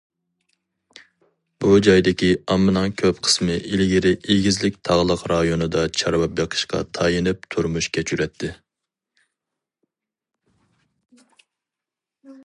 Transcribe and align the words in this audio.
بۇ 1.63 1.73
جايدىكى 1.87 2.29
ئاممىنىڭ 2.53 2.95
كۆپ 3.01 3.19
قىسمى 3.27 3.57
ئىلگىرى 3.73 4.13
ئېگىزلىك 4.35 4.79
تاغلىق 4.89 5.25
رايونىدا 5.33 5.85
چارۋا 6.01 6.31
بېقىشقا 6.39 6.81
تايىنىپ 6.99 7.47
تۇرمۇش 7.57 7.91
كەچۈرەتتى. 7.97 8.53